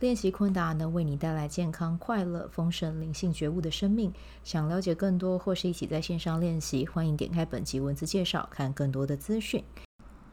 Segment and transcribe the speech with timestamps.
[0.00, 4.12] 练习昆达能为你带来健康、快乐、丰盛、灵性觉悟的生命。
[4.42, 9.64] 想了解更多或是一起在线上练习，欢迎点开本集文字介绍，看更多的资讯。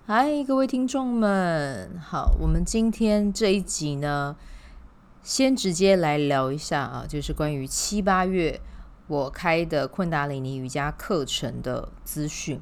[0.08, 4.36] 嗨，各位听众们，好，我们今天这一集呢，
[5.22, 8.60] 先直接来聊一下啊，就是关于七八月
[9.08, 12.60] 我开的昆达里尼瑜伽课程的资讯。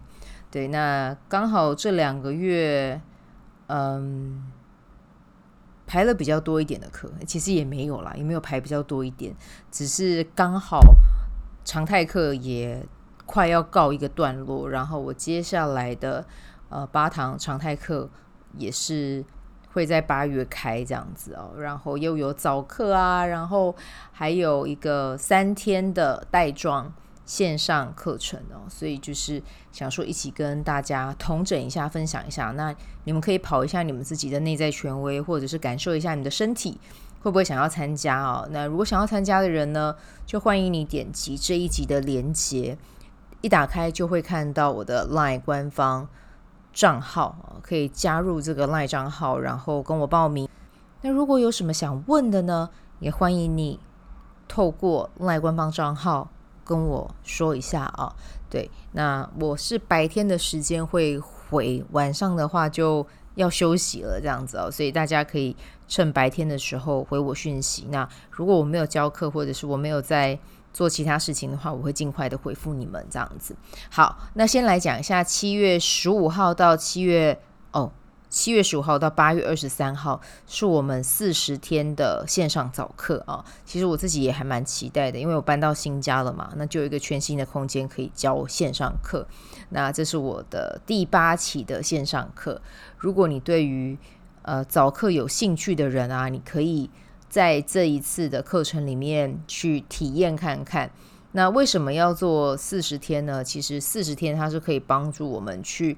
[0.51, 3.01] 对，那刚好这两个月，
[3.67, 4.51] 嗯。
[5.89, 9.35] 排了比较多一点的课，其实也没有啦，也没有排比较多一点，
[9.71, 10.79] 只是刚好
[11.65, 12.85] 常态课也
[13.25, 16.23] 快要告一个段落，然后我接下来的
[16.69, 18.07] 呃八堂常态课
[18.55, 19.25] 也是
[19.73, 23.75] 会在八月开这样子哦，然后又有早课啊，然后
[24.11, 26.93] 还有一个三天的带状。
[27.29, 29.39] 线上课程哦，所以就是
[29.71, 32.45] 想说一起跟大家同整一下，分享一下。
[32.57, 36.79] 那你们可以跑一下你们自己的内在权威，或者是感受一下你的身体
[37.21, 38.49] 会不会想要参加哦。
[38.49, 42.75] 那如果想要参加的人呢，就欢迎你点击这一集的连接，
[43.41, 46.07] 一打开就会看到我的 LINE 官方
[46.73, 50.49] 账号，可以加入这个 LINE 账号，然后跟我报名。
[51.01, 53.79] 那如果有什么想问的呢，也欢迎你
[54.47, 56.31] 透过 LINE 官方账号。
[56.69, 58.13] 跟我说一下啊，
[58.47, 63.03] 对，那我是白天的时间会回，晚上的话就
[63.33, 65.55] 要休息了，这样子哦，所以大家可以
[65.87, 67.87] 趁白天的时候回我讯息。
[67.89, 70.37] 那如果我没有教课，或者是我没有在
[70.71, 73.55] 做其他事情的话，我会尽快的回复你们这样子。
[73.89, 77.41] 好，那先来讲一下七月十五号到七月
[77.71, 77.91] 哦。
[78.29, 83.43] 七月十五号到八月二十三号是我们四十天的线上早课啊。
[83.65, 89.27] 其实我自己也还蛮期待的，因为我搬到新家了嘛，那就有一个全新的空间可以教线上课。
[89.69, 92.61] 那这是我的第八期的线上课。
[92.97, 93.97] 如果你对于
[94.43, 96.89] 呃早课有兴趣的人啊，你可以
[97.27, 100.91] 在这一次的课程里面去体验看看。
[101.31, 103.43] 那为什么要做四十天呢？
[103.43, 105.97] 其实四十天它是可以帮助我们去。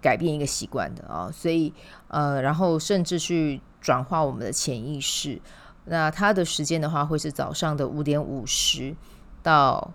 [0.00, 1.72] 改变一个习惯的啊，所以
[2.08, 5.40] 呃，然后甚至去转化我们的潜意识。
[5.86, 8.94] 那它的时间的话，会是早上的五点五十
[9.42, 9.92] 到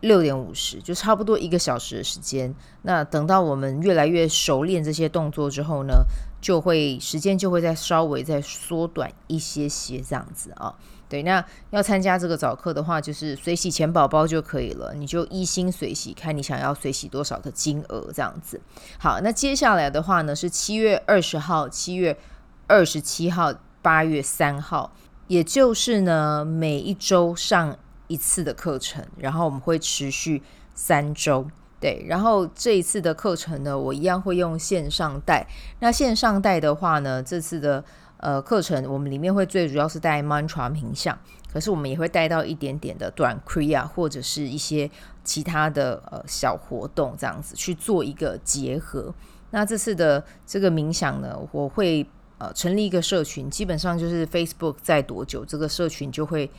[0.00, 2.54] 六点五十，就差不多一个小时的时间。
[2.82, 6.04] 那等到我们越来越熟练这些动作之后呢，
[6.40, 10.74] 就会时间就会再稍微再缩短一些些这样子啊。
[11.08, 18.60] 对，那要参加这个早课的话，就是随喜钱宝宝就可以了，你就一心随喜，看你想要随喜多少的金额这样子。
[18.98, 22.18] 好，那接下来的话呢，是七月二十号、七月
[22.66, 24.92] 二十七号、八月三号，
[25.28, 27.78] 也就是呢每一周上
[28.08, 30.42] 一次的课程，然后我们会持续
[30.74, 31.46] 三周。
[31.78, 35.46] 对，然后这一次的课程呢，我一样会用线上带。
[35.78, 37.84] 那线上带的话呢，这次的。
[38.18, 41.18] 呃，课程我们里面会最主要是带 mantra 冥想，
[41.52, 44.90] 可是我们也会带到一点点的短 kriya 或者是一些
[45.22, 49.14] 其他的呃小活动，这样子去做一个结合。
[49.50, 52.06] 那这次的这个冥想呢，我会
[52.38, 56.50] 呃成立一个社群，基本上就是 Facebook 在多久，这个社群就会。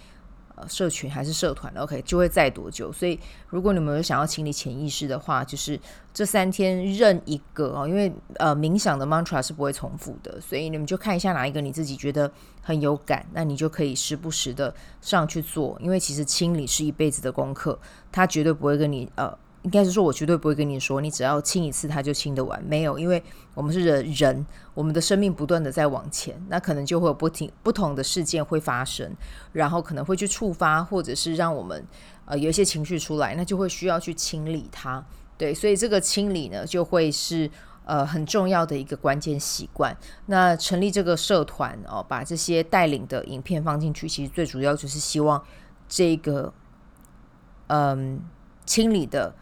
[0.67, 2.91] 社群还是社团，OK，就会在多久？
[2.91, 3.19] 所以，
[3.49, 5.79] 如果你们有想要清理潜意识的话，就是
[6.13, 12.31] 这三天任一个哦，因为呃，冥想的 mantra 是不会重复的，所以你们就看一下哪一个你自己觉得
[12.61, 17.77] 很有感，那你就可以时不时的上去做，因为其实清理是一辈子的功课，
[18.11, 19.37] 他绝对不会跟你呃。
[19.67, 22.63] 应该是说，我绝对不会跟你说，你只要亲一次，它就亲得完。
[22.63, 23.21] 没有，因为
[23.53, 29.13] 我们是人，人，我们的生命不断的在往前，那可能就会有不停不同的事件会发生，
[29.51, 31.85] 然后可能会去触发，或者是让我们
[32.23, 35.05] 呃有一些情绪出来，那就会需要去清理它。
[35.37, 37.51] 对，所以这个清理呢，就会是
[37.83, 39.93] 呃很重要的一个关键习惯。
[40.27, 45.43] 那成立这个社团哦，把这些带领的影片放进去，其实最主要就是希望
[45.89, 46.53] 这个
[47.67, 48.21] 嗯
[48.65, 49.35] 清理的。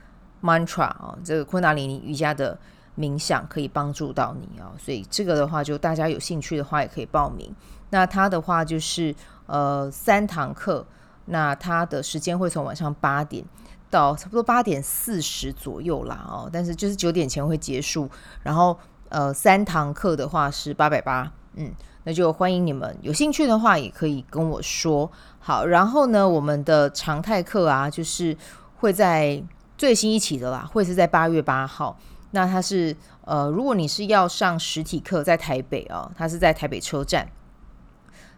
[0.46, 2.56] Mantra 啊，这个昆达里尼瑜伽的
[2.96, 7.54] 冥想可以帮助到你啊，所以这个的话，就大家有兴趣的话也可以报名。
[7.90, 9.14] 那它的话就是
[9.48, 10.86] 呃三堂课，
[11.26, 13.44] 那它的时间会从晚上八点
[13.90, 18.10] 到差不多八点四十左右啦哦，但是就是九点前会结束。
[18.44, 18.78] 然后
[19.10, 21.72] 呃三堂课的话是八百八，嗯，
[22.04, 25.12] 那就欢迎你们有兴趣的话也可以跟我说。
[25.40, 28.38] 好，然后呢，我们的常态课啊，就是
[28.78, 29.44] 会在。
[29.78, 31.98] 最新一期的啦，会是在八月八号。
[32.32, 37.28] 那它是呃，如果你是要上实体课，在台北啊，它是在台北车站，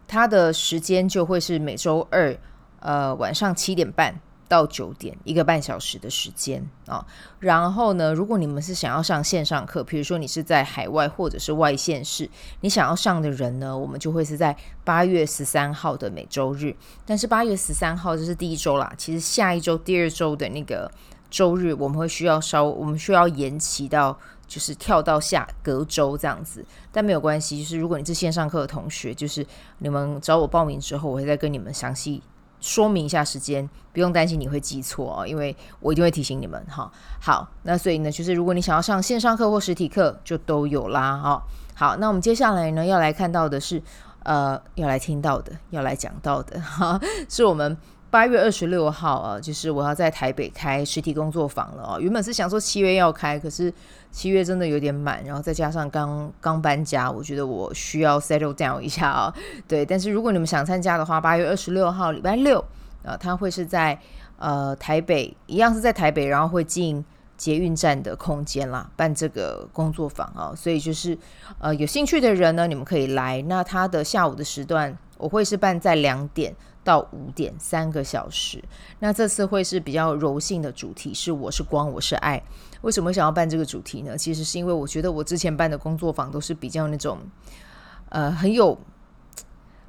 [0.07, 2.38] 它的时间就会是每周二
[2.80, 4.19] 呃晚上七点半。
[4.50, 7.06] 到九点，一个半小时的时间啊。
[7.42, 12.30] 然后呢，如果你们是想要上线上课，比如说你是在海外或者是外县市，
[12.62, 14.56] 你想要上的人呢，我们就会是在
[14.86, 16.74] 八月十三号的每周日。
[17.06, 20.89] 但是八月十三号就是第一周啦，其实下一周第二周的那个
[21.29, 26.65] 周日，我们会需要稍，我们需要延期到就是跳到下隔周这样子。
[26.91, 29.45] 但没有关系，就是如果你是线上课的同学，就是
[29.79, 32.21] 你们找我报名之后，我会再跟你们详细。
[32.59, 36.91] 说明一下时间，不用担心你会记错哦，因为我一定会提醒你们哈。
[37.21, 41.44] 好，那所以呢，就是如果你想要上线上课或实体课，就都有啦哈。
[41.75, 43.79] 好，那我们接下来呢要来看到的是，
[44.24, 47.77] 呃，要来听到的，要来讲到的哈， 是我们。
[48.09, 52.00] 八月二十六号啊，就是我要在台北开实体工作坊了啊。
[52.00, 53.71] 原本是想说七月要开，可是
[54.12, 59.33] 七月真的有点满，然后再加上刚刚搬家，我觉得我需要 settle down 一下啊。
[59.68, 62.63] 对，但是如果你们想参加的话，八月二十六号礼拜六
[63.04, 64.00] 啊，它会是在
[64.38, 67.03] 呃台北，一样是在台北，然后会进
[67.36, 70.53] 捷运站的空间啦，办这个工作坊啊。
[70.56, 71.18] 所以就是
[71.60, 73.42] 呃有兴趣的人呢，你们可以来。
[73.44, 76.56] 那他的下午的时段，我会是办在两点。
[76.88, 78.63] 到五点三个小时，
[79.00, 82.42] 那这次会是比较柔性的主题，是我是光，我是爱。
[82.80, 84.18] 为什么想要办这个主题呢？
[84.18, 87.19] 其实是因为我觉得我之前办的工作坊都是比较那种，
[88.07, 88.80] 呃，很有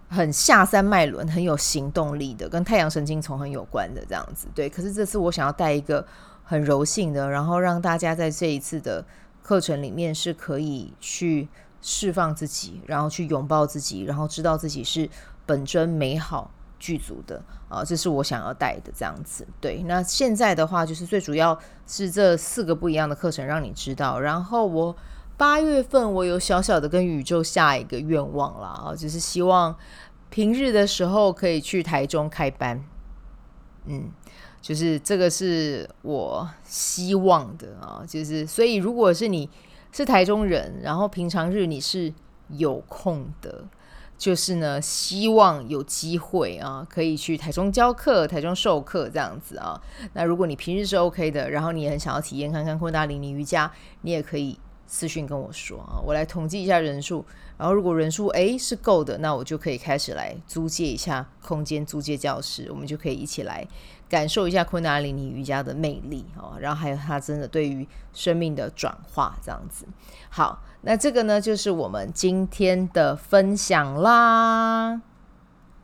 [0.09, 4.49] 很下三脉轮，很有行动力的，跟太阳神经丛很有关的这样子。
[4.53, 6.05] 对，可是这次我想要带一个
[6.43, 9.06] 很柔性的，然后让大家在这一次的
[9.41, 11.49] 课程里面是可以去
[11.81, 15.09] 释放自己，然后去拥抱自己，然后知道自己是
[15.47, 16.50] 本真美好。
[16.79, 19.47] 剧组的啊，这是我想要带的这样子。
[19.61, 24.21] 对，那现在的话，就是最主要是这四个不一样的课程让你知道。
[24.21, 24.97] 然后我
[25.37, 29.77] 八月份我有小小的跟宇宙下一个愿望啦，啊，就是希望
[30.31, 32.83] 平日的时候可以去台中开班。
[33.87, 34.11] 嗯，
[34.61, 39.49] 就是这个是我希望的啊，就是所以如果是你
[39.93, 42.13] 是台中人，然后平常日你是
[42.49, 43.65] 有空的。
[44.19, 49.81] 就是呢，希望有机会啊，可以去台中教课、台中授课这样子啊。
[50.12, 53.70] 那如果你平日是 OK 的，然后你也很想要体验看看昆达里尼瑜伽，
[54.03, 57.25] 你也可以私讯跟我说啊，我来统计一下人数。
[57.56, 63.64] 然后如果人数诶是够的，那我就可以开始来租借一下空间，租借教室，我们就可以一起来
[64.08, 66.56] 感受一下昆达里尼瑜伽的魅力哦。
[66.58, 69.87] 然后还有它真的对于生命的转化这样子。
[70.29, 70.64] 好。
[70.82, 75.02] 那这个呢，就是我们今天的分享啦。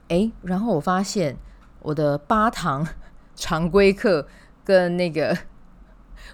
[0.07, 1.37] 诶，然后我发现
[1.81, 2.87] 我的八堂
[3.35, 4.29] 常规课
[4.63, 5.37] 跟那个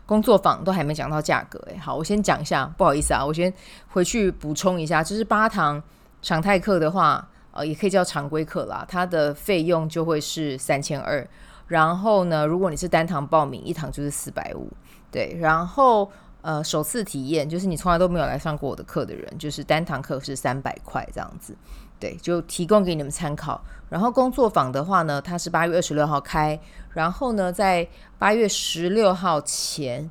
[0.07, 1.59] 工作坊都还没讲到价格。
[1.67, 3.53] 诶，好，我先讲一下，不好意思啊，我先
[3.89, 5.83] 回去补充一下，就是八堂
[6.23, 11.27] 常态课的话，呃，也可以叫常规课啦，它的费用就会是三千二。
[11.69, 14.69] 然后呢，如果你是单堂报名，一堂就是四百五。
[15.11, 16.11] 对，然后。
[16.43, 21.55] 呃，首次体验就是你从来都没有来上过我的课的人，就是单堂课是三百块这样子，
[22.01, 23.63] 对，就提供给你们参考。
[23.91, 26.59] 然后工作坊的话呢，它是八月二十六号开，
[26.95, 27.87] 然后呢，在
[28.19, 30.11] 八月十六号前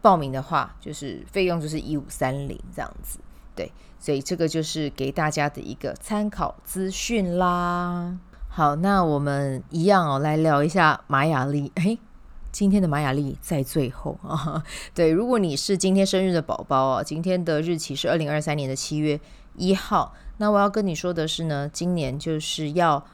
[0.00, 3.18] 报名的话，就是费用就是一五三零这样子，
[3.56, 8.16] 对，所以这个就是给大家的一个参考资讯啦。
[8.48, 11.98] 好，那我们一样哦，来聊一下马雅历，嘿。
[12.50, 19.18] 今天的马雅历在最后啊， 对，如果你是今天生日的宝宝啊，今天的日期是二零二三年的七月
[19.56, 23.06] 一号，那我要跟你说的是呢，今年就是要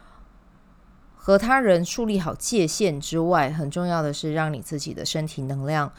[1.14, 5.92] 和他人树立好界限之外，很重要的是让你自己的身体能量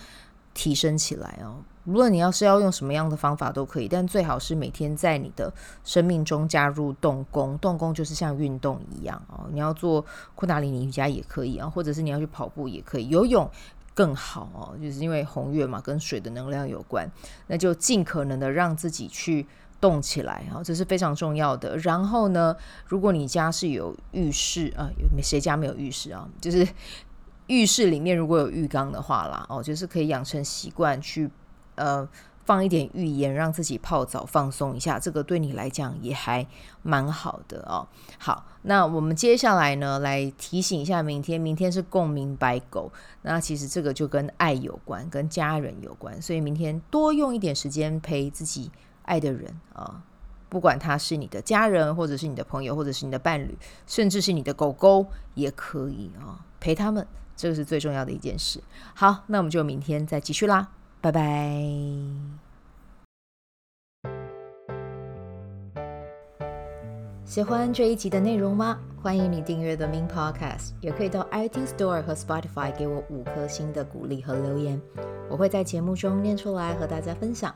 [0.56, 1.58] 提升起来哦。
[1.86, 7.56] 无论你要是要用什么样的方法都可以，但最好是每天在你的生命中加入动功。
[7.60, 13.48] 动功就是像运动一样哦，你要做昆达里尼瑜伽也可以啊，或者是你要去跑步也可以，游泳
[13.94, 17.08] 更好哦，就是因为红月嘛，跟水的能量有关，
[17.46, 19.46] 那就尽可能的让自己去
[19.82, 21.78] 动起来啊，这是非常重要的。
[21.78, 22.56] 然后呢，
[22.86, 26.28] 如果你家是有浴室啊，有谁家没有浴室啊？
[26.42, 26.68] 就是
[27.48, 31.30] 浴室里面如果有浴缸的话啦，哦，就是可以养成习惯去。
[31.76, 32.06] 呃，
[32.44, 36.46] 放一点浴盐，让自己泡澡放松一下，这个对你来讲也还
[36.84, 37.88] 蛮好的哦。
[38.18, 48.70] 好，那我们接下来呢，来提醒一下，明天，明天是共鸣白狗，那其实这个就跟爱有关，跟家人有关，所以明天多用一点时间陪自己
[49.10, 50.04] 爱的人啊、
[50.50, 57.06] 不管他是你的家人，或者是你的朋友，或者是你的伴侣，甚至是你的狗狗也可以啊、陪他们。
[57.36, 58.62] 这个是最重要的一件事。
[58.94, 60.68] 好，那我们就明天再继续啦，
[61.02, 61.22] 拜拜。
[67.26, 68.80] 喜欢这一集的内容吗？
[69.02, 74.82] 欢迎你订阅 The Min Podcast，也可以到 iTunes Store 和 Spotify 给我五颗星的鼓励和留言，
[75.30, 77.56] 我会在节目中念出来和大家分享。